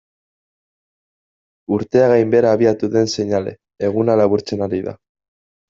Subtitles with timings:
[1.77, 3.55] Urtea gainbehera abiatu den seinale,
[3.91, 5.01] eguna laburtzen ari da.